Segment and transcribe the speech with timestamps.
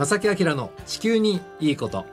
[0.00, 2.06] 正木明の地球にいいこと。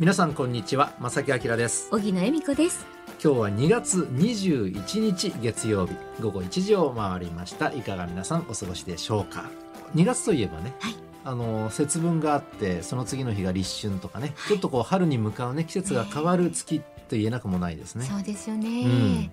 [0.00, 0.94] 皆さんこんにちは。
[0.98, 1.88] 正木明です。
[1.90, 2.84] 小木野恵美子です。
[3.22, 7.72] 今日は2月21日月曜日午後1時を回りました。
[7.72, 9.48] いかが皆さんお過ごしでしょうか。
[9.94, 10.94] 2月といえばね、はい。
[11.22, 14.48] あの節分があってその次の日が立春とかね、はい。
[14.48, 18.06] ちょっとこう春に向かうね季節が変わる月と言えなくもないですね。
[18.06, 19.30] そうですよね、うん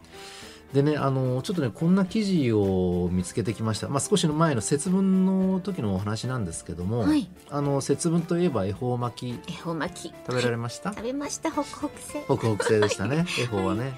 [0.73, 7.29] でねあのちょっとねこんな記事を見つけてきました、まあ、少しの前の節分の時のお話なんですけども、はい。
[7.49, 9.51] あの節分といえば恵方巻き。
[9.51, 10.13] 恵方巻き。
[10.25, 11.51] 食べられました、食べました。
[11.51, 13.25] ホクホク製北北西でしたね。
[13.39, 13.93] 恵方はね。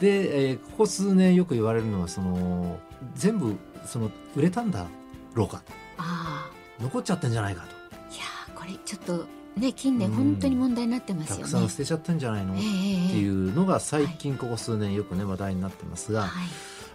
[0.00, 2.78] で、えーここ数年よく言われるのはその
[3.14, 4.86] 全部その売れたんだ
[5.34, 5.62] ろうか
[5.98, 7.68] あ残っちゃってんじゃないかと。
[7.68, 9.26] あいやーこれちょっと
[9.56, 10.14] ね近年うん。
[10.16, 11.44] 本当に問題になってますたよね。
[11.44, 16.30] くさん捨てちゃってんじゃないの、えっえていうのが最近ここ数年よくね話題になってますが、はい。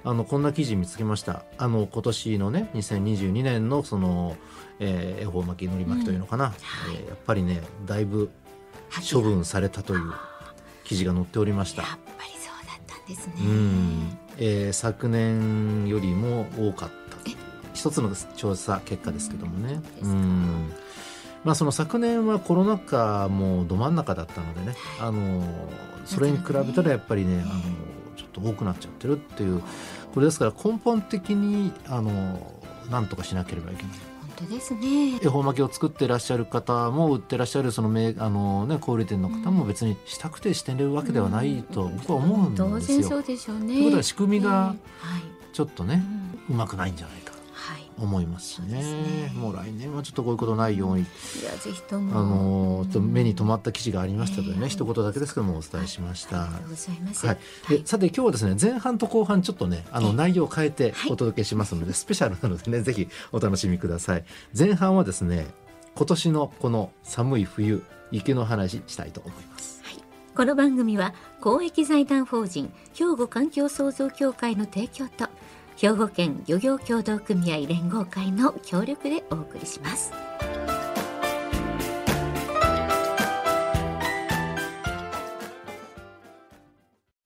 [0.06, 1.44] あのこんな記事見つけました。
[1.58, 4.38] あの今年のね2022年のその、
[4.80, 6.54] えー恵方巻きのり巻きというのかな、はい。
[6.96, 8.30] えーやっぱりねだいぶ
[8.90, 10.54] はい処分されたというあ
[10.86, 11.82] 記事が載っておりました。
[11.84, 13.34] ーやっぱりそうだったんですね。
[13.40, 17.30] うん、えー昨年よりも多かった。
[17.30, 17.36] え？
[17.74, 19.82] 一つの調査結果ですけどもね。
[20.02, 20.74] うん
[21.44, 25.44] まあその昨年はコロナ禍もど真ん中だったのでねあの
[26.06, 27.62] それに比べたらやっぱりねあの
[28.18, 29.62] ちょっと多くなっちゃってるっていう。
[30.14, 32.40] これですから根本的にあの
[32.90, 33.92] なんとかしなければいけない。
[34.38, 35.16] 本当ですね。
[35.22, 43.02] 恵方巻きを作ってらっしゃる方も売ってらっしゃるそのめあの、ね、小売店の方も別にしたくてしてるわけではないと僕は思うん当ですよ。
[43.02, 43.68] 然そうでしょうね。
[43.68, 44.76] ということは仕組みが
[45.54, 46.04] ちょっとね
[46.50, 47.19] うまくないんじゃない
[48.02, 48.82] 思いますね。
[48.82, 49.32] ね。
[49.36, 51.06] もう来年はちょっとこういうことないように、い
[51.44, 54.70] やぜひとあものちょっと目に留まった記事がありましたのでね、ええ。
[54.70, 56.38] 一言だけですけどもお伝えしました。
[56.38, 56.50] は
[57.70, 61.12] い、でさて今日はですね前半と後半ちょっとねあのえ内容を変えてはい。
[61.12, 64.24] お届けしますので、スペシャルなのでねぜひお楽しみください。
[64.58, 65.48] 前半はですね
[65.96, 69.80] 今年のこの寒い冬雪の話したいと思います。
[70.36, 75.29] この番組は公益財団法人兵庫環境創造協会の提供と
[75.82, 80.12] 兵庫県漁業協同組合連合会の協力でお送りします。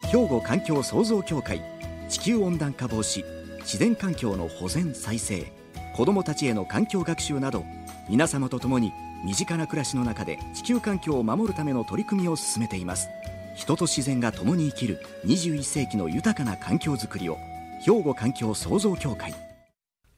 [0.03, 1.63] 兵庫環境創造協会
[2.09, 3.25] 地球温暖化防止
[3.61, 5.51] 自然環境の保全再生
[5.95, 7.65] 子どもたちへの環境学習など
[8.07, 8.91] 皆様と共に
[9.25, 13.09] 身近な暮らしの中で地球環境を守るための取り組みを進めています。
[13.55, 17.37] 人と自然が共に生きる21世紀の豊かな環境づくりを
[17.85, 19.35] 兵庫環境創造協会。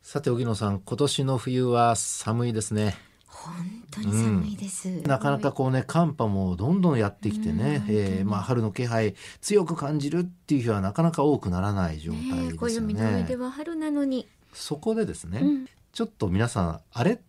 [0.03, 2.95] さて荻野さん今年の冬は寒いですね。
[3.27, 3.53] 本
[3.89, 15.65] 当に寒いです、なかなかこうね寒波もどんどんやってきてね、うんえーまあ、春の気配強く感じるっていう日はなかなか多くならない状態ねえですよ暦の上ねでは春なのに、そこでですね、うん。
[15.91, 17.19] ちょっと皆さんあれっ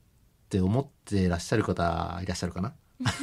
[0.50, 2.74] て思っていらっしゃる方いらっしゃるかな？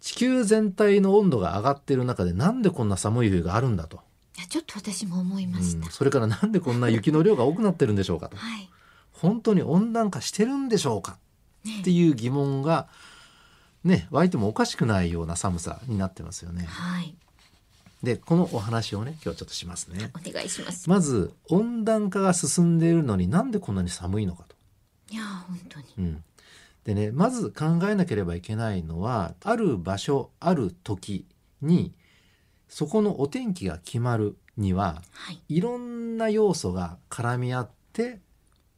[0.00, 4.00] 地球全体の温度が上がってる中でなんでこんな寒い冬があるんだと、い
[4.42, 8.36] やちょっと私も思いました、うんそれからなんでこんな雪の量が多くなってるんでしょうかと。
[8.36, 8.68] はい。
[9.12, 11.18] 本当に温暖化してるんでしょうか。
[11.64, 11.80] ね。
[11.80, 12.88] っていう疑問が
[13.84, 16.64] ね湧いてもおかしくないような寒さになってますよね。
[16.64, 17.14] はい。
[18.02, 20.10] でこのお話をね今日ちょっとしますね。
[20.14, 24.56] お願いします、まず温暖化が進んでいるのになんでこんなに寒いのかと。
[25.10, 25.86] いや本当に。
[25.98, 26.24] うん、
[26.84, 31.26] でねまず考えなければいけないのはある場所ある時
[31.60, 31.92] に
[32.74, 35.42] そこのお天気が決まるにははい。
[35.50, 38.20] いろんな要素が絡み合って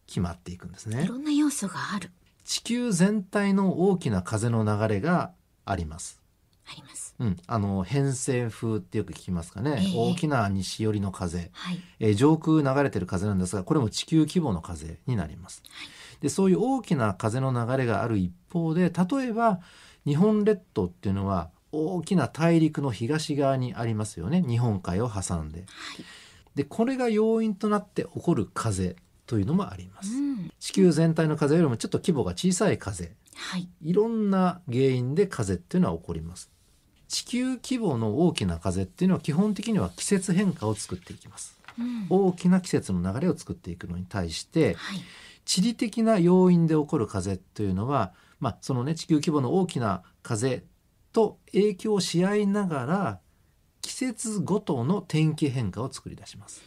[0.08, 1.14] 決まっていくんですいねろ。
[1.14, 2.10] んな要素がある。
[2.44, 5.30] 地球全体の大きな風の流れが
[5.64, 6.20] あります。
[6.68, 7.14] あります。
[7.20, 9.92] うん、あの偏西風ってよく聞きますかね、ええ。
[9.96, 11.78] 大きな西寄りの風、はい。
[12.00, 15.62] えー上空流れてる風なんですがこれも地球規模の風になります。
[16.20, 19.60] でそういう大きな風の流れがある一方で例えば
[20.04, 25.60] 日本列島っていうのは大きな大陸の東側にありますよね日本海を挟んで。
[25.60, 25.68] はい
[26.54, 28.96] でこれが要因となって起こる風
[29.26, 30.14] というのもあります。
[30.14, 36.50] うん地球全体の風よりもちょっと規模が小さい風はいいろんな原因で風っていうのは起こります。
[37.08, 41.58] 地球規模の大きな風っていうのは基本的には季節変化を作っていきます。
[41.78, 45.00] うん大きな季節の流れを作っていくのに対してはい
[45.44, 50.64] 地理的な要因で起こる風というのは、まあ、そのね地球規模の大きな風
[51.14, 53.20] と影響し合いながら
[53.80, 56.62] 季節ごとの天気変化を作り出します。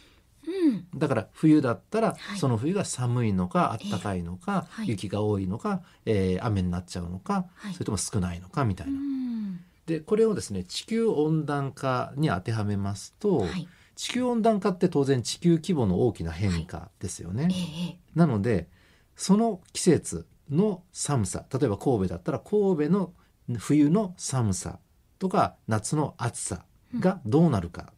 [0.46, 0.86] うん。
[0.98, 2.38] だから冬だったら、はい。
[2.38, 4.74] その冬が寒いのか暖かいのか、ええ。
[4.80, 4.88] はい。
[4.88, 7.74] 雪が多いのか、えー雨になっちゃうのか、はい。
[7.74, 8.98] それとも少ないのかみたいうな。
[8.98, 9.60] ん。
[9.86, 13.68] でこれをですね地球温暖化に当てはめますと、はい。
[13.96, 17.48] 地球温暖化って当然地球規模の大きな変化ですよね。
[17.52, 17.98] ええ。
[18.14, 18.68] なので
[19.16, 23.12] その季節の寒さ例えば神戸だったら神戸の
[23.56, 24.78] 冬の寒さ
[25.18, 26.64] とか夏の暑さ
[26.98, 27.92] がどうなるか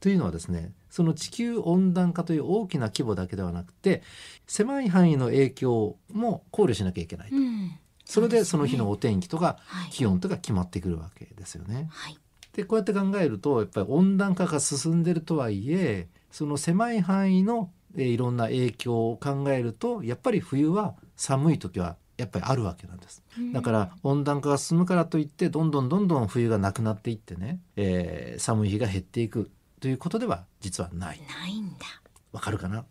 [0.00, 4.02] というのはですねその地球温暖化という大きな規模だけではなくて
[4.46, 7.78] 狭い範囲の影響も考慮しなきゃいけないと、うん。
[8.04, 9.58] それでその日のお天気とか
[9.90, 11.86] 気温とか決まってくるわけですよね。
[11.90, 12.18] はい。
[12.54, 23.22] でこうやって考えるとやっぱり温暖化が進んでるとはいえその狭い範囲のえーいろんな影響を考えるとやっぱり冬は寒い時はやっぱりあるわけなんです。
[23.52, 29.50] だから温暖化が進むからといってどんどんどんどん冬がなくなっていってね、えー寒い日が減っていく
[29.80, 31.20] ということでは実はない。
[31.26, 31.86] ないんだ
[32.32, 32.84] わかるかな？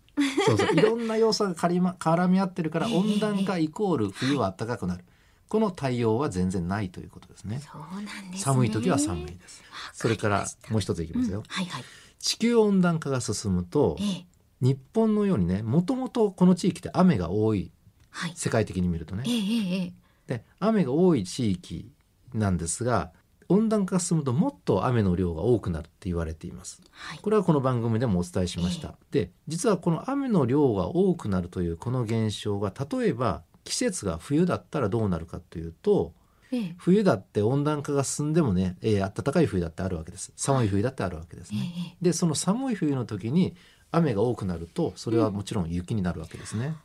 [0.45, 5.05] そうそういろんな要素が絡ま絡み合ってるからええ温暖化イコール冬は暖かくなる。
[5.47, 7.59] この対応は全然ないということですね。
[7.59, 9.63] そうなんですね寒い時は寒いです。
[9.93, 11.43] それからもうう一ついきますよ。
[11.47, 11.83] はいはい
[12.19, 14.25] 地球温暖化が進むとええ
[14.61, 17.71] 日本のようにねもともとこの地域って雨が多い
[18.11, 18.33] はい。
[18.35, 19.23] 世界的に見るとね。
[19.27, 19.93] ええええええ。
[20.27, 21.91] で雨が多い地域
[22.33, 23.11] なんですが
[23.47, 26.81] 温暖化が進むともっと雨の量が多くなるって言われています。
[26.91, 27.19] はい。
[27.19, 36.13] これはこの番組でもお伝えしました、で実はこの雨の量が多くなるというこの現象が例えば季節が冬だったらどうなるかというと
[36.51, 36.75] ええ。
[36.77, 40.31] 冬だって温暖化が進んでもね、えー暖かい冬だってあるわけです。
[40.35, 42.05] 寒い冬だってあるわけですええね、ええ。
[42.05, 43.55] でその寒い冬の時に
[43.91, 46.75] 雨が多くなるとそれはもちろん雪になるわけですね。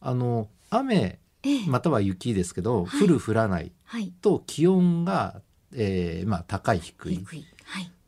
[0.00, 1.66] あの雨ええ。
[1.66, 3.02] または雪ですけど、はい。
[3.02, 4.12] 降る降らないはい。
[4.22, 5.42] と気温が、
[5.74, 7.24] えーまあ、高い低い。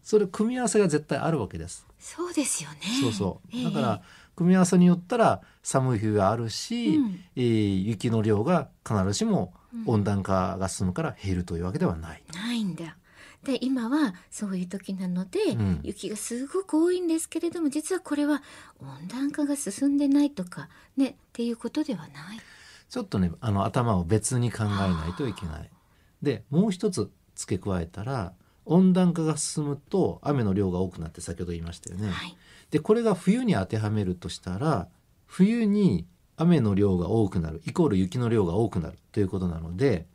[0.03, 1.85] それ組み合わせが絶対あるわけです。
[1.99, 2.77] そうですよね。
[3.03, 3.49] そうそう。
[3.53, 3.65] ええ。
[3.65, 4.03] だから
[4.37, 7.21] 組み合わせによったら寒い冬があるし、うん。
[7.35, 9.83] えー雪の量が必ずしもうん。
[9.87, 12.23] 温暖化が進むから減るというわけではない。
[12.33, 12.97] ないんだ。
[13.43, 15.81] で今はそういう時なので、うん。
[15.83, 18.43] 雪がすごく多いんですけれども実はこれは
[18.81, 22.41] 温暖化が進んでないとかねっていうことではない
[22.89, 25.71] ちょっとねあの頭を別に考えないといけない。
[26.23, 28.33] でもう一つ付け加えたら
[28.65, 32.11] 温暖化が進むと雨の量が多くなって先ほど言いましたよね。
[32.11, 32.37] はい
[32.71, 34.89] でこれが冬に当てはめるとしたら
[35.27, 36.07] 冬に
[36.37, 40.07] 雨の量が多くなるイコール雪の量が多くなるということなので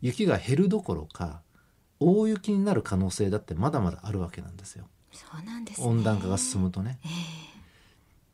[0.00, 1.42] 雪が減るどころか
[1.98, 7.00] 大雪になる可能性だってまだまだあるわけなんですよそうなんですね温暖化が進むとね。
[7.04, 7.08] え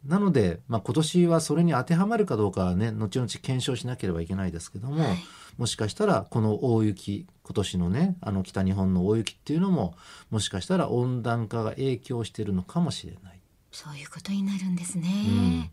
[0.06, 5.18] なので、まあ、今年はそれに当てはまるかどうかはね後々検証しなければいけないですけども、えはい。
[5.56, 9.94] もしかしたらこの大雪今年のねあの北日本の大雪っていうのも
[10.30, 13.40] もしかしたら温暖化が影響しているのかもしれない。
[13.70, 15.70] そういうことになるんですね、うん。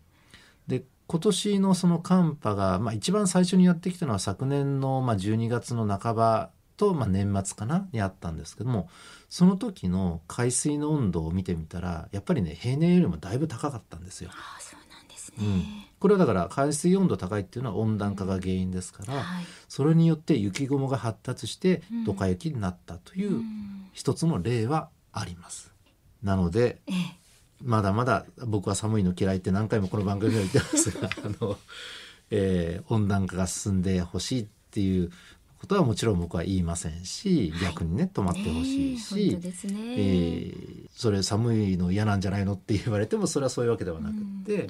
[0.66, 7.88] で今年のその寒波が、まあ、一番最初にやってきたのは昨年の、まあ、12月の半ばと、まあ、年末かな？
[7.92, 8.88] にあったんですけども
[9.28, 14.30] その時の海水の温度を見てみたらやっぱりね平年よりもだいぶ高かったんですよ。
[14.32, 15.64] ああそうなんですね、うん、
[15.98, 19.44] これはだから海水温度高いっていうのは温暖化が原因ですから、はい。
[19.68, 22.04] それによって雪雲が発達してうん。
[22.04, 23.88] ドカ雪になったといううん。
[23.92, 25.72] 一つの例はあります。
[26.22, 26.94] なのでええ。
[27.64, 31.58] まだまだ僕は寒いの嫌いって何回もこの番組では言ってますが あの、
[32.30, 35.10] えー温暖化が進んでほしいっていう
[35.62, 37.62] ことはもちろん僕は言いませんし、はい。
[37.62, 39.52] 逆にね止まってほしいしね、
[39.96, 44.66] えーそれ寒いの嫌なんじゃないのって言われてもそれはそういうわけではなくって、え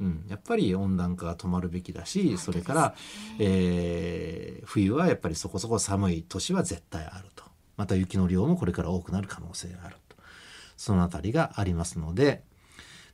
[0.00, 2.94] うんやっぱり温暖化が止まるべきだし本当それから、
[3.38, 7.44] えー冬はやっぱりそこそこ寒い年は絶対あると。
[7.76, 10.16] また雪の量もこれから多くなる可能性があると。
[10.76, 12.42] そのあたりがありますので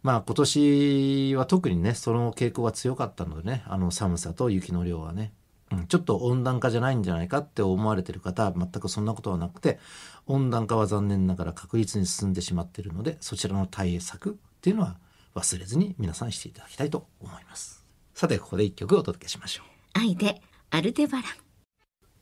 [0.02, 5.43] まあ今年は特にねその傾向が強かったのでねあの寒さと雪の量はね、うん、
[5.88, 9.78] ちょっと温暖化じゃないんじゃないかって思われてる方は全くそんなことはなくて
[10.26, 14.96] 温暖化は残念ながら確実に進んでしまっているのでそちらの対策っていうのは
[15.34, 17.84] 忘れずに皆さんしていただきたいと思います。
[18.14, 19.98] さてここで一曲お届けしましょう。
[19.98, 20.40] 愛で
[20.70, 21.28] アルデバラ。
[21.28, 21.43] ン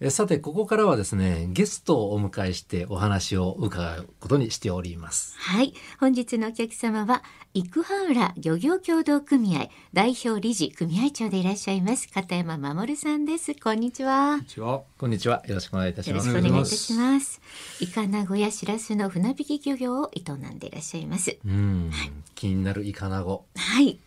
[0.04, 5.38] えさてここからはですねゲストをお迎えしてお話を伺うことにしております。
[5.38, 5.74] はい。
[6.00, 7.22] 本日のお客様は
[7.54, 13.54] 生羽浦漁業協同組合代表理事組合長でいらっしゃいます片山守さんです。
[13.54, 14.32] こんにちは。
[14.32, 14.82] こんにちは。
[14.98, 15.44] こんにちは。
[15.46, 17.40] よろしくお願いいたしよろますしくお願いいたします。
[17.78, 21.38] イカナゴやシラスの船引き漁業を営んでいらっしゃいます。
[21.46, 21.92] うん。
[22.34, 24.00] 気になるイカナゴはい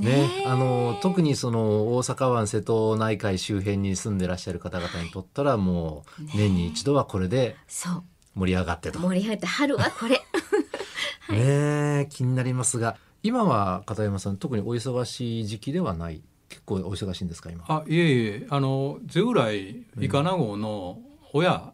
[0.00, 0.42] ね。
[0.44, 0.46] え。
[0.46, 8.02] あの特にその大阪湾瀬戸内海周辺に住んでらっしゃる方々にとったらもう年に一度はこれでそう。
[8.34, 10.20] 盛り上がってと、ね盛り上がって春はこれ。
[11.32, 16.22] え気になりますが今は片山さん特にお忙しい時期ではない？
[16.48, 17.64] 結構お忙しいんですか今？
[17.68, 20.98] あ、いえいえ、あのゼウライイカナゴの
[21.34, 21.72] 親、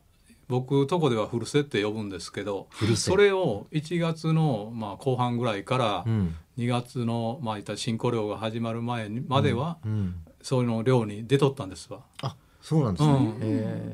[0.48, 12.00] 僕とこではフルセって呼ぶんですけど、フルセそれを1月のまあ後半ぐらいからうん2月のまあいった新古漁が始まる前にまではうんそういうの漁に出とったんですわ。
[12.20, 13.14] あそうなんですね、う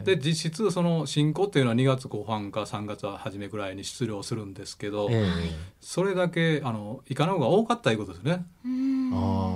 [0.01, 0.05] ん。
[0.05, 5.27] で実質その新子っていうのは2月後半か3月初めぐらいに出漁するんですけど、え
[5.81, 8.45] それだけあのイカの方が多かったいうことですね。
[8.65, 9.00] うん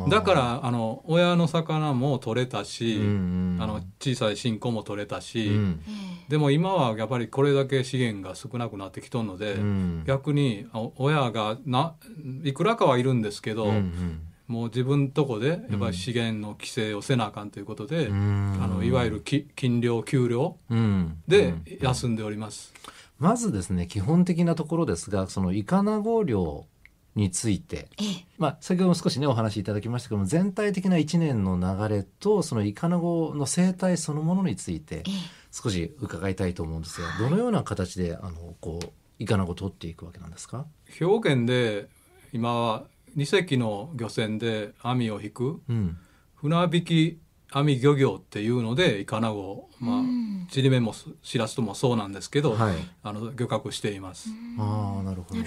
[0.08, 5.80] だからあの親の魚も取れたし、うんうんあの小さい新子も取れたし、うん。
[5.88, 10.04] えでも今はやっぱりこれだけ資源が少なくなってきとるので、うん。
[10.06, 11.94] 逆にあ親がな
[12.42, 18.58] いくらかはいるんですけど、うんもう自分とこでやっぱり資源の規制をせなあかんということで、うん。
[18.62, 21.22] あのいわゆるき金量給料うん。
[21.26, 21.64] でうん。
[21.80, 22.74] 休んでおります。
[23.18, 26.66] まずですね基本的なところですがそのイカナゴ漁
[27.14, 28.26] について、ええ。
[28.38, 35.04] まあ、先ほども少しねお話しいただきましたけども全体的な1年の流れとそのイカナゴの生態そのものについてええ。
[35.52, 38.88] 少し伺いたいと思うんですがどのような形であのこう
[39.20, 41.86] イカナゴを取っていくわけなんですか、兵庫県で
[42.32, 42.84] 今は
[43.16, 45.96] 2隻の漁船で網を引くうん。
[46.34, 47.18] 船引き
[47.52, 50.48] 網漁業っていうのでイカナゴまあうん。
[50.50, 50.92] ちりめんも
[51.22, 52.76] しらすともそうなんですけど、はい。
[53.04, 54.30] あの漁獲しています。
[54.58, 55.40] ああなるほど。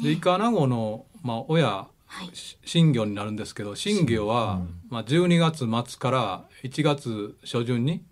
[0.00, 2.34] でイカナゴの、まあ、親はい。
[2.34, 5.58] し新魚になるんですけど新魚は、まあ、12月
[5.90, 8.02] 末から1月初旬に、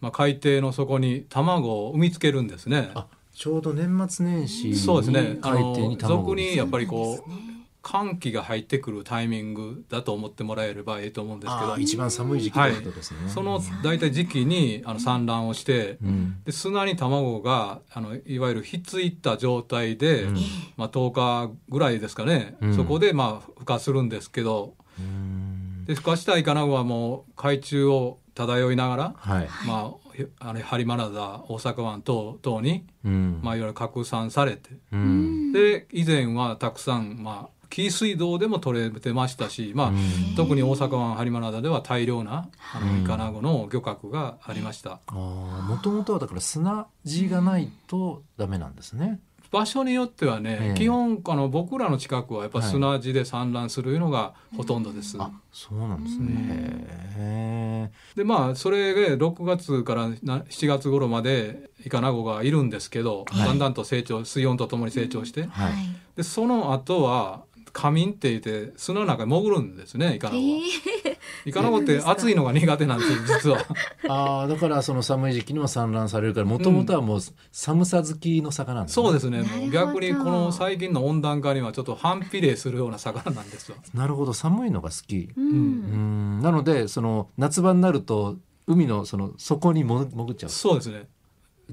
[0.00, 2.90] まあ、海底の底に卵を産みつけるんですね。
[2.94, 5.38] あちょうど年末年始にそうですね。
[5.42, 11.76] あ海底にの卵俗にやっぱりこうそうなんですね寒気が入ってくるタイミングだと思ってもらえればいいと思うんですけど。
[11.76, 12.72] 一番寒い時期とい。
[12.72, 16.42] うことですね、その大体時期にあの産卵をして、うん。
[16.44, 20.36] で砂に卵があのいわゆるひっついた状態で、うん。
[20.76, 22.76] まあ、10日ぐらいですかね、うん。
[22.76, 24.74] そこでまあ孵化するんですけど。
[24.98, 25.84] うん。
[25.84, 33.40] で孵化したイカナゴはもう海中を漂いながら、はい、まあ、ひあれ播磨灘大阪湾等々に、うん。
[33.42, 34.70] まあ、いわゆる拡散されて。
[34.92, 35.52] うん。
[35.52, 40.34] で以前はたくさん、まあ、紀伊水道でも取れてましたし、まあうん。
[40.36, 42.98] 特に大阪湾播磨灘では大量なあうん。
[42.98, 45.00] のイカナゴの漁獲がありました。
[45.06, 49.20] あもともとはだから砂地がないとダメなんですね。
[49.50, 50.78] 場所によってはね、ええ。
[50.78, 55.16] 基本あの僕らの近くはやっぱ砂地で産卵するのがほとんどです。
[55.18, 56.86] あそうなんですね。
[57.16, 63.48] へでまあそれで6月からな7月頃までイカナゴがいるんですけど、はい。
[63.48, 65.72] だんだんと成長水温とともに成長して、はいはい。
[66.16, 70.60] でその後は仮眠って言って砂の中に潜るんですねイカナゴは。
[71.46, 73.58] イカナゴって暑いのが苦手なんですよ実は。
[74.08, 79.04] ああだからその寒い時期にも産卵されるからもともとはもう寒さ好きの魚なんですね。
[79.04, 83.76] そうですね逆にこの最近の温暖化にはちょっと反比例するような魚なんですよ。
[83.94, 85.30] なるほど寒いのが好き。
[85.36, 88.36] ううんんなのでその夏場になると
[88.66, 90.50] 海のその底にも潜っちゃう。
[90.50, 91.08] そうですね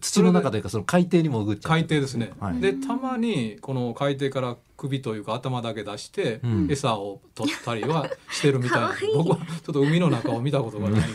[0.01, 1.71] 土の中というかその海底に潜っちゃう。
[1.71, 6.67] 海底ですね、はいでたまにこの海底から首というか頭だけ出してうん。
[6.71, 9.13] 餌を取ったりはしてるみたいな、 かわいい。
[9.13, 11.09] 僕はちょっと海の中を見たことがないんで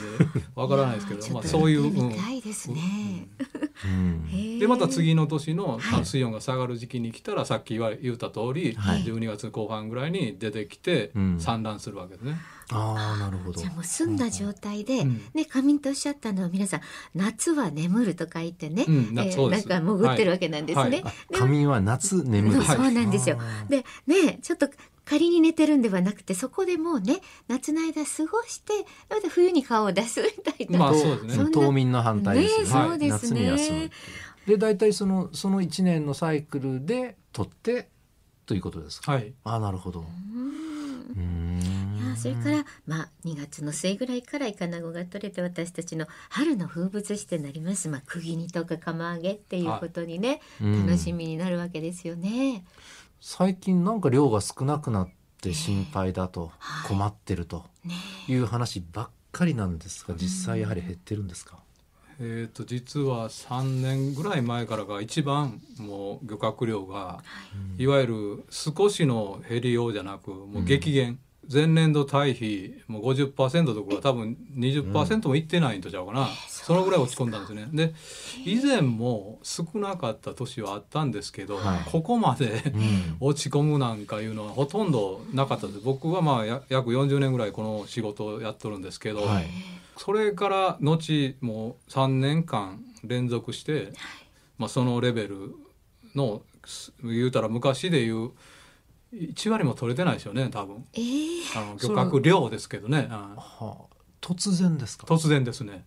[0.54, 1.88] わからないですけど、まあ、そういう、う
[3.88, 4.58] ん。
[4.58, 9.04] でまた次の年の水温が下がる時期に来たらさっき言わ言った通り、はい。
[9.04, 11.40] 12月後半ぐらいに出てきてうん。
[11.40, 12.36] 産卵するわけですね。
[12.70, 13.60] ああなるほど。
[13.60, 15.22] じゃあもう澄んだ状態で、うん。
[15.34, 16.80] ね仮眠とおっしゃったのは皆さん
[17.14, 19.68] 夏は眠ると書いてね、うんなそうです。
[19.68, 21.02] なんか潜ってるわけなんですね。
[21.02, 21.14] はい。
[21.34, 22.62] あ仮眠は夏眠る。
[22.62, 24.68] そうなんですよでねちょっと
[25.04, 28.72] 仮に寝てるんではなくてそこでもうね夏の間過ごして
[29.10, 32.64] また冬に顔を出すみたいな、まあそうですねそんな冬眠の反対ですよね。
[32.64, 33.90] ねそうですね夏に休む。
[34.46, 37.88] で大体そのその一年のサイクルで取って
[38.46, 39.12] ということですか？
[39.12, 40.00] はいああなるほど。
[40.00, 40.02] う
[40.38, 40.64] ん
[41.10, 41.60] うーん
[42.06, 52.64] いやそれから、まあ、2月の末ぐらいからイカナゴが取れて私たちの春の風物詩となります、まあ、釘煮とか釜揚げっていうことにね、うん楽しみになるわけですよね。
[53.26, 55.08] 最近なんか量が少なくなっ
[55.40, 56.88] て心配だとはい。
[56.90, 57.94] 困ってるとね
[58.28, 61.56] いう話ばっかりなんですが実際やはり減ってるんですか？
[62.20, 67.24] えー、と実は3年ぐらい前からが一番もう漁獲量が、
[67.78, 67.86] い。
[67.86, 71.18] わゆる少しの減りようじゃなくもう激減、
[71.52, 77.68] 前年度対比もう50%どころか多分20%もいってないんとちゃうかな、そのぐらい落ち込んだんですね。
[77.72, 77.94] で
[78.44, 81.90] 以前も少なかった年はあったんですけど、はい。
[81.90, 83.16] ここまでうん。
[83.20, 85.80] 落ち込むなんかいうのはほとんどなかったです。
[85.80, 89.46] 僕はまあや約40年ぐらいこの仕事をやっとるんですけど、はい。
[89.96, 93.92] それから後もう3年間連続して、
[94.58, 95.54] まあ、そのレベル
[96.14, 98.32] のす言うたら昔で言う
[99.14, 100.84] 1割も取れてないですよね多分。
[100.94, 101.58] えー。
[101.60, 103.74] あの漁獲量ですけどね、うんはあ。
[104.20, 105.06] 突然ですか？
[105.06, 105.84] 突然ですね。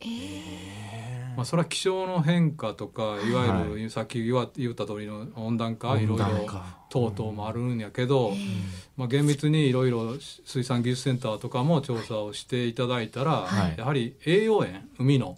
[0.00, 1.36] えー。
[1.36, 6.24] まあ、それは気象の変化とかいわゆる、はさっき言わ言った通りの温暖化いろいろ
[6.88, 8.32] 等々もあるんやけど、
[8.96, 13.74] まあ、厳密にいろいろ水産技術センターとかも調査をしていただいたら、はい。
[13.76, 15.36] やはり栄養塩海の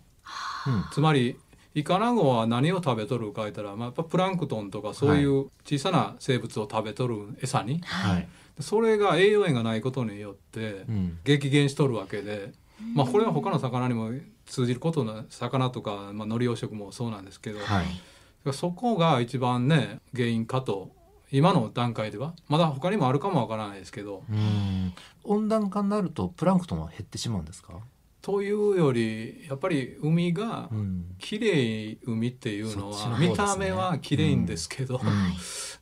[0.66, 1.37] うんつまり
[1.75, 8.28] イカナゴは何を食べとるか言ったら、まあ、やっぱプランクトンとかそういう小さな生物を食べとる餌に、はい。
[8.60, 11.18] それが栄養塩がないことによってうん。
[11.25, 12.52] 激減しとるわけで、
[12.94, 14.10] まあ、これは他の魚にも
[14.46, 18.52] 通じることな魚とか、まあ、海苔養殖もそうなんですけど、はい。
[18.52, 20.90] そこが一番ね原因かと
[21.30, 24.94] 今の段階ではまだ他にもあるかもわからないですけどうん。
[25.25, 27.75] 温暖化になるとプランクトンは減ってしまうんですか？
[28.20, 31.04] というよりやっぱり海がうん。
[31.18, 35.00] 綺麗海っていうのは、見た目は綺麗んですけど、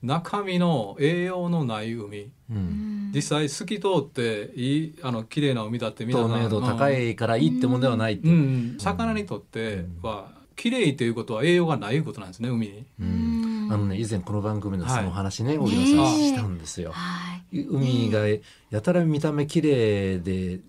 [0.02, 2.30] 中身の栄養のない海。
[2.50, 3.10] うん。
[3.14, 8.20] 実際透き通っていいあの綺麗な海だって皆さん透明度高いからいいってもんではない
[8.78, 13.55] 魚にとっては綺麗ということは栄養がないことなんですね海に。
[13.66, 16.92] うんあのね以前この番組でそのお話ね、はい荻野さんしたんですよ。
[16.92, 17.60] はい。
[17.60, 18.26] 海が
[18.70, 20.60] やたら見た目綺麗で、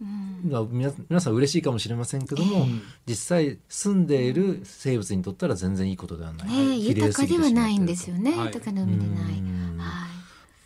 [0.43, 6.49] 皆皆さん嬉しいかもしれませんけども、うん実際住んでいる生物にとったら全然いいことではない。
[6.49, 8.31] ねえ綺麗豊かではすぎてしまってるとないんですよね。
[8.31, 9.43] はい豊かな海でない。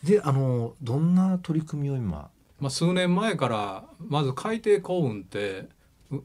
[0.03, 2.29] であのどんな取り組みを今？
[2.59, 5.69] まあ、数年前からまず海底幸運ってう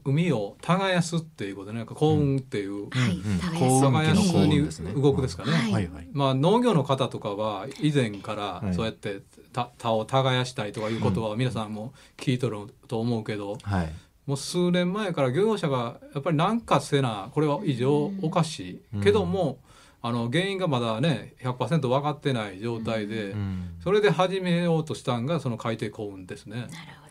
[0.03, 4.47] 海を耕すっていうことでね幸運っていう、耕す。
[4.47, 4.91] にですね。
[4.91, 5.51] 動くですかね。
[5.51, 5.71] はい。
[5.71, 6.07] はいはい。
[6.11, 8.73] まあ、農業の方とかは以前からはい。
[8.73, 9.21] そうやって
[9.53, 13.93] 田田を耕したいとかいう言葉は皆さんも聞いとると思うけど、はい。
[14.25, 19.59] もう数年前から漁業者がやっぱり何かせなこれは異常おかしい、けども
[20.01, 23.69] あの原因がまだね100%分かってない状態で、うん。
[23.81, 26.55] それで始めようとしたんがその海底幸運ですね。
[26.57, 26.69] なる
[27.01, 27.06] ほど。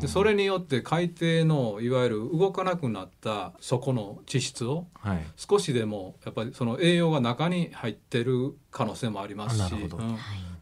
[0.00, 5.24] でそれによって海底のいわゆる動かなくなった底の地質をはい。
[5.36, 9.88] 少しでもやっぱりその栄養が中に入ってる可能性もありますし、うん。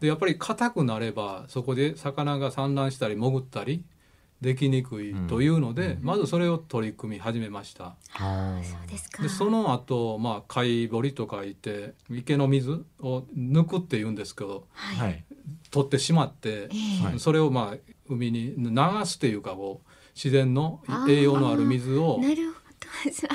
[0.01, 3.85] でやっぱり硬くなればそこで魚が産卵したり潜ったり
[4.41, 7.97] できにくいというので、まずそれを取り組み始めました。
[8.15, 9.23] あそうですか。
[9.23, 15.25] でその後、まあ貝掘りとかいて池の水を抜くっていうんですけどーはい。
[15.71, 16.69] 取ってしまって、え
[17.03, 17.77] えはいそれをまあ
[18.09, 18.71] 海に流
[19.05, 22.59] すっていうかこう自然の栄養のある水をなるほど。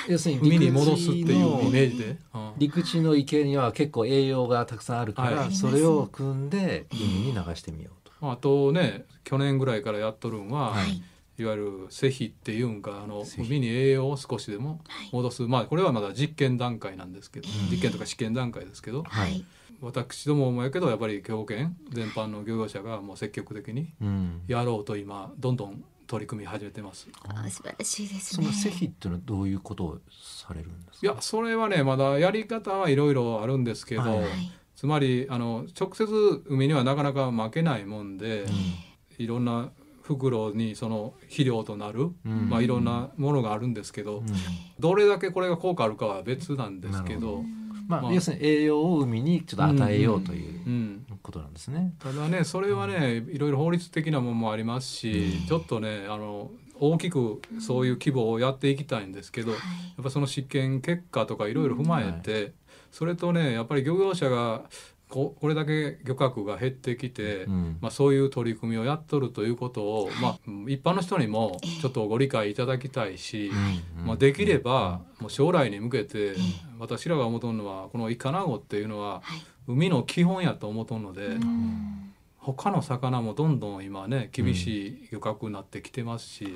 [0.08, 2.18] 要するに海に戻すっていうイメ陸地のージで。
[2.34, 7.02] うん陸地の池には結構栄養がたくさんあるから、はいそれを汲んで海
[7.32, 8.03] に流してみようと。
[8.32, 11.02] あとね去年ぐらいからやっとるんは、はい
[11.40, 14.80] い、わゆる施肥っていうんかあの海に栄養を少しでも
[15.12, 19.44] 戻す、まあこれはまだ実験段階なんですけど、実験とか試験段階ですけどはい。
[19.82, 24.42] 私どももやけどやっぱり兵庫県全般の漁業者がもう積極的にうん。
[24.48, 27.10] やろうと今どんどん取り組み始めてます。
[27.28, 28.44] あ素晴らしいですね。
[28.46, 31.08] その施肥っていうのはどういうことをされるんですか？
[31.08, 34.30] いやそれはねまだやり方はいろいろあるんですけど、はいはい。
[34.84, 36.06] つまりあの直接
[36.46, 38.44] 海にはなかなか負けないもんで、
[39.18, 42.50] いろんな袋にその肥料となる、うん。
[42.50, 44.26] まあ、いろんなものがあるんですけど、うん。
[44.78, 47.46] どれだけこれが効果あるかは別なんですけど、
[47.88, 50.66] まあ、まあ要するに栄養を海にちょっと与えようという。
[50.68, 51.94] うん、ことなんですね。
[52.00, 59.58] ただねそれはねいろいろ法律的なものもありますし、ちょっとねあの大きくそういう規模をやっていきたいんですけど、や
[60.02, 62.52] っぱその試験結果とかいろいろ踏まえて、
[62.94, 64.62] それとねやっぱり漁業者が
[65.10, 67.78] ここれだけ漁獲が減ってきて、うん。
[67.82, 73.52] まあ、そういう取り組みをやっとるということを、まあ、一般の人にもちょっとご理解いただきたいし、
[74.00, 74.06] うん。
[74.08, 76.34] まあ、できればもう将来に向けて
[76.80, 79.22] 私らが思うとんのはこのイカナゴっていうのは
[79.68, 81.38] 海の基本やと思うとんので、
[82.38, 86.54] 他の魚もどんどん今ね厳しい漁獲になってきてますし、はい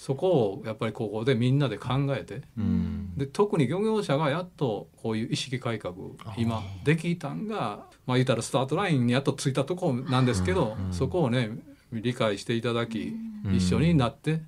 [0.00, 3.12] そこをやっぱりここでみんなで考えてうん。
[3.18, 5.94] で特に漁業者がやっとこういう意識改革
[6.38, 11.50] 今できたんがまあ言ったらスタートラインにやっとついたとこなんですけど、そこをね
[11.92, 13.14] 理解していただき、
[13.52, 14.40] 一緒になって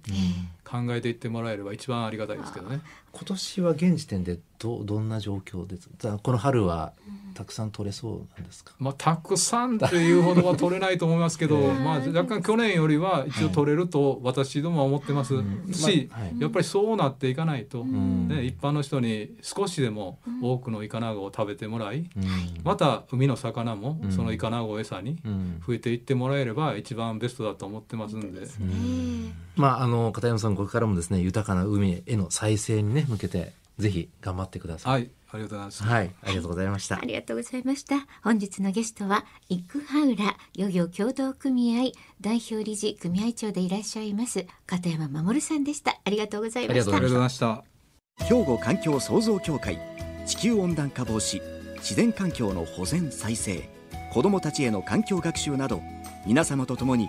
[0.73, 2.81] 考えていってもらえれば一番ありがたいですけどね。
[3.13, 5.91] 今年は現時点でどどんな状況です？
[5.91, 6.95] かこの春は
[7.35, 15.35] たくさん取れそうなんですか、まあ、たくさんっていうほどは取れないと思いますけど、 まあ、若干去年よりは一応取れると私どもは思ってます。
[15.73, 16.41] し、まあはい。
[16.41, 18.29] やっぱりそうなっていかないと、ん。
[18.29, 22.25] ね、一般の人に少しでも多くのイカナゴを食べてもらい、うん。
[22.65, 24.13] また海の魚もうん。
[24.13, 25.63] そのイカナゴを餌にうん。
[25.67, 28.47] 増えていってもらえれば一番ベストだと思ってますんで。
[29.57, 34.93] まああの片山さんこれからもですね豊かな海への再生にね向けてぜひ頑張ってください。
[34.93, 35.83] はい、ありがとうございます。
[35.83, 36.99] はい、ありがとうございました。
[36.99, 38.07] ありがとうございました。
[38.23, 45.99] 本日のゲストは、イクハウラ漁業協同組合代表理事組合長でいらっしゃいます、片山守さんでした。
[46.05, 47.07] ありがとうございましたありがとうございま。
[47.07, 47.73] ありがとうございました。
[48.25, 49.81] 兵庫環境創造協会
[50.27, 51.41] 地球温暖化防止
[51.79, 53.69] 自然環境の保全再生
[54.13, 55.81] 子どもたちへの環境学習など
[56.27, 57.09] 皆様と共に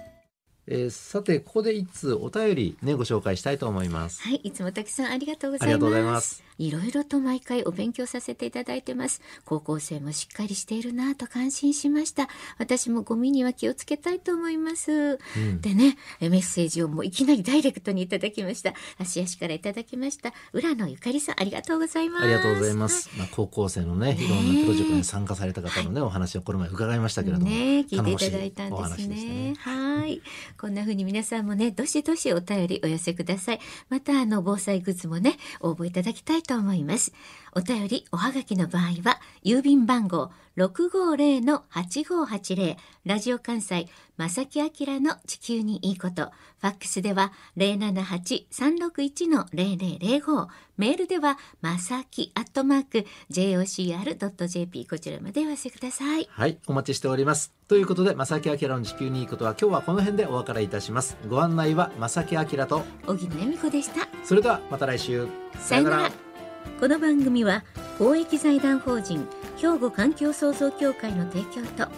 [0.67, 6.21] えーさてここで一通お便りねご紹介したいと思いますはい、いつもたくさんありがとうございま。
[6.21, 9.21] すすいろいろと毎回お勉強させていただいてます。
[9.45, 12.29] 高校生もしっかりしているなぁと感心しました。
[12.59, 15.17] 私もゴミには気をつけたいと思います。
[15.61, 18.73] でね、えメッセージをもういきなりダイレクトにいただきました。
[18.99, 20.33] 芦屋市からいただきました。
[20.53, 22.23] 浦野ゆかりさん、ありがとうございます。
[22.25, 23.09] ありがとうございます。
[23.17, 27.49] まあ、高校生のね、いろんなプロジェクトに参加された方のね、お話をこの前伺いましたけれども。
[27.49, 29.55] ね聞いていただいたんですね。
[29.57, 30.21] はい。
[30.61, 33.59] こんな風に皆さんもね、どしどしお便りお寄せください。
[33.89, 37.13] また、あの、防災グッズもね、応募いただきたいと思います。
[37.53, 43.87] お便り、おはがきの場合は、郵便番号650-8580、ラジオ関西、
[44.17, 46.33] 正木明の地球にいいこと。
[46.59, 50.47] ファックスでは、078-361-0005。
[50.77, 56.27] メールでは、まさきアットマーク、jocr.jp、こちらまでお寄せください。
[56.29, 57.53] はい、お待ちしております。
[57.67, 61.15] ということで、正木明の地球にいいことは、今日はこの辺でお別れいたします。
[61.29, 64.09] ご案内は正木明と、荻野恵美子でした。
[64.23, 65.25] それではまた来週。
[65.59, 66.30] さよなら。
[66.79, 67.63] この番組は
[67.97, 71.91] 公益財団法人兵庫環境創造協会の提供と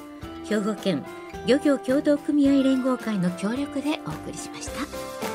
[0.46, 1.06] 兵庫県
[1.48, 5.33] 漁業協同組合連合会の協力でお送りしました。